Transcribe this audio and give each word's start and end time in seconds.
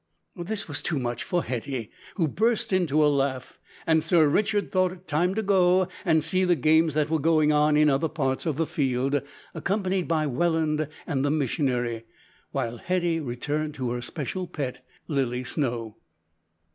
This 0.35 0.67
was 0.67 0.81
too 0.81 0.97
much 0.97 1.23
for 1.23 1.43
Hetty, 1.43 1.91
who 2.15 2.27
burst 2.27 2.73
into 2.73 3.05
a 3.05 3.05
laugh, 3.07 3.59
and 3.85 4.01
Sir 4.01 4.27
Richard 4.27 4.71
thought 4.71 4.91
it 4.91 5.07
time 5.07 5.35
to 5.35 5.43
go 5.43 5.87
and 6.03 6.23
see 6.23 6.43
the 6.43 6.55
games 6.55 6.95
that 6.95 7.11
were 7.11 7.19
going 7.19 7.51
on 7.51 7.77
in 7.77 7.87
other 7.87 8.09
parts 8.09 8.47
of 8.47 8.57
the 8.57 8.65
field, 8.65 9.21
accompanied 9.53 10.07
by 10.07 10.25
Welland 10.25 10.87
and 11.05 11.23
the 11.23 11.29
missionary, 11.29 12.05
while 12.51 12.77
Hetty 12.77 13.19
returned 13.19 13.75
to 13.75 13.91
her 13.91 14.01
special 14.01 14.47
pet 14.47 14.83
Lilly 15.07 15.43
Snow. 15.43 15.97